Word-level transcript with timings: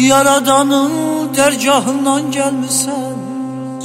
Yaradanın 0.00 0.92
dergahından 1.36 2.30
gelmişsen 2.30 3.16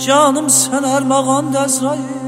Canım 0.06 0.50
sen 0.50 0.84
armağan 0.84 1.46
Əzrail 1.54 2.26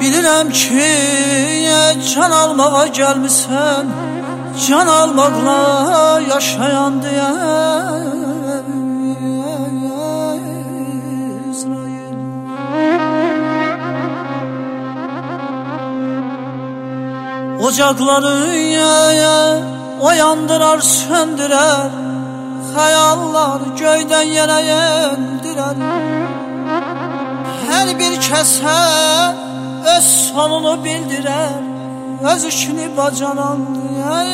Bilirəm 0.00 0.48
ki, 0.60 0.90
can 2.14 2.30
almağa 2.30 2.86
gəlmisən 2.98 3.86
Can 4.66 4.86
almaqla 4.86 6.20
yaşayan 6.32 6.94
deyə 7.04 7.32
İsrail 11.50 12.16
Ocakları 17.66 18.56
ya, 18.56 19.12
ya, 19.12 19.79
oyandırar 20.00 20.78
söndürer. 20.78 21.90
Hayallar 22.76 23.60
göyden 23.78 24.22
yere 24.22 24.60
yendirer. 24.70 25.76
Her 27.70 27.98
bir 27.98 28.12
kəsə 28.28 28.78
öz 29.96 30.04
sonunu 30.04 30.84
bildirer. 30.84 31.62
Öz 32.34 32.44
işini 32.44 32.96
bacaran 32.96 33.60
ay, 34.10 34.30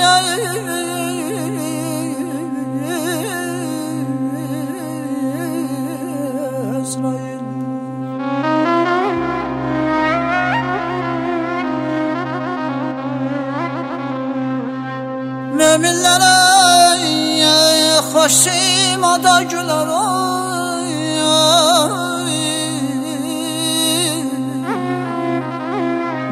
hoş 18.27 18.33
simada 18.33 19.43
güler 19.43 19.87
oy, 19.87 21.23
oy. 21.23 22.33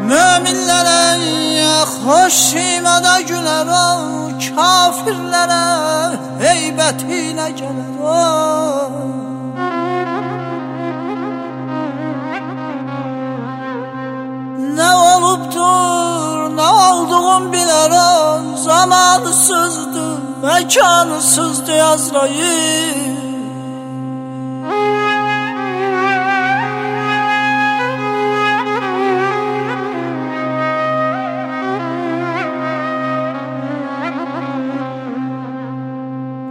Müminlere 0.02 1.18
hoş 2.06 2.32
simada 2.32 3.20
güler 3.20 3.66
o 3.66 4.14
Kafirlere 4.56 6.18
heybetiyle 6.40 7.50
gelir 7.50 8.00
o 8.02 9.23
olduğum 17.34 17.52
biler 17.52 17.90
o 17.90 18.56
Zamansızdı 18.56 20.18
mekansızdı 20.42 21.82
Azrail 21.82 23.14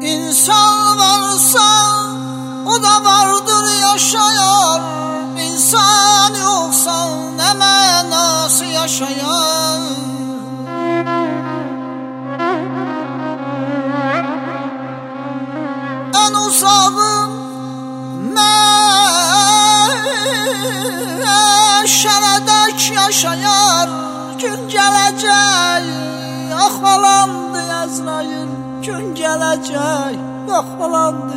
İnsan 0.02 0.98
varsa 1.00 1.60
o 2.66 2.84
da 2.84 3.04
vardır 3.06 3.82
yaşayan. 3.82 4.82
İnsan 5.38 6.34
yoksa 6.36 7.08
ne 7.38 7.54
manası 7.54 8.66
yaşayan 8.66 9.43
En 16.34 16.38
uzağım 16.38 17.32
meşeredek 21.84 22.92
yaşayan 22.96 23.90
Gün 24.42 24.70
gelecek 24.70 25.86
ahvalandı 26.56 27.60
Ezrail 27.86 28.48
Gün 28.86 29.16
gelecek 29.16 30.20
ahvalandı 30.52 31.34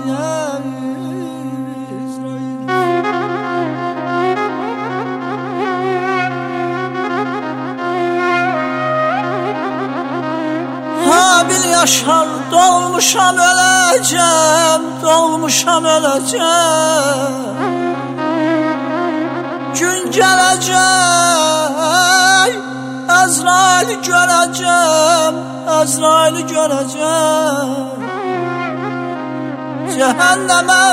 İsrail 2.07 2.69
Habil 11.11 11.65
yaşar 11.71 12.36
dolmuşam 12.51 13.37
öleceğim 13.37 14.83
Dolmuşam 15.03 15.85
öleceğim. 15.85 16.47
Gün 19.79 20.11
gelecek 20.11 20.77
Azrail 23.09 23.89
göreceğim 23.89 25.35
Azrail 25.69 26.47
göreceğim. 26.47 27.87
Cehenneme 29.95 30.87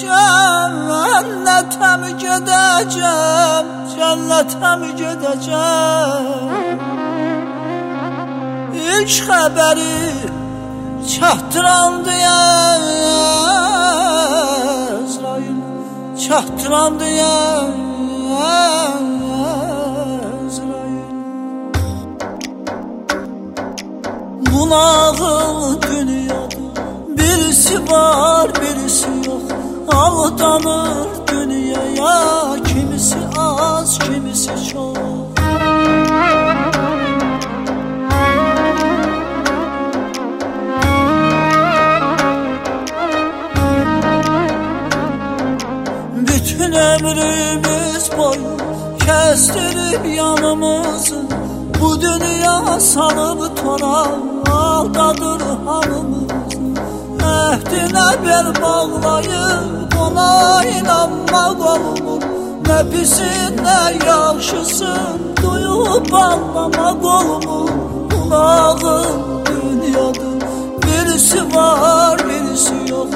Cennete 0.00 1.96
mi 1.96 2.10
gideceğim 2.18 3.66
Cennete 3.96 4.76
mi 4.76 4.90
gideceğim 4.96 6.46
İlk 8.96 9.10
xəbəri 9.26 9.96
çatdırandı 11.12 12.16
Əzrail 14.96 15.58
Çatdırandı 16.24 17.10
Əzrail 17.24 17.66
Bu 24.46 24.60
nağıl 24.70 25.60
dünyada 25.82 26.64
Birisi 27.18 27.76
var 27.90 28.48
birisi 28.60 29.10
yok. 29.28 29.46
Aldanır 29.88 31.08
dünyaya 31.28 32.16
Kimisi 32.64 33.18
az 33.36 33.98
kimisi 33.98 34.54
çok 34.72 35.15
kestirip 49.06 50.16
yanımızı. 50.16 51.16
Bu 51.80 52.00
dünya 52.00 52.80
salıp 52.80 53.56
tora 53.56 54.06
aldadır 54.52 55.40
hamımızı 55.66 56.36
Ehdine 57.20 58.26
bel 58.26 58.62
bağlayıp 58.62 60.00
ona 60.00 60.64
inanmak 60.64 61.60
olmur 61.60 62.22
Ne 62.68 62.90
pisin 62.90 63.56
ne 63.64 64.06
yaxşısın 64.06 65.34
duyup 65.42 66.14
anlamak 66.14 67.04
olmur 67.04 67.70
Kulağın 68.10 69.06
dünyadır 69.46 70.36
birisi 70.82 71.56
var 71.56 72.18
birisi 72.18 72.92
yok. 72.92 73.08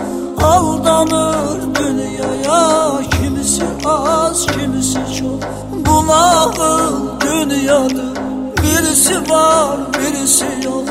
Aldanır 0.42 1.74
dünyaya 1.74 2.92
kimisi 3.10 3.62
az 3.86 4.46
kimisi 4.46 5.09
çok 5.20 5.86
Bulağın 5.86 7.20
dünyadır 7.20 8.16
birisi 8.62 9.30
var 9.30 9.78
birisi 9.94 10.44
yok. 10.64 10.84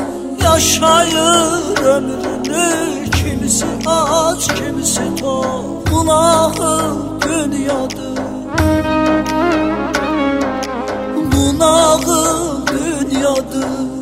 Yaşayır 0.44 1.84
ömrünü. 1.84 3.10
Kimisi 3.10 3.64
az 3.86 4.46
kimisi 4.46 5.14
tok. 5.16 5.90
Bulağın 5.90 7.20
dünyadır 7.20 8.20
Bulağın 11.32 12.66
dünyadır 12.66 13.99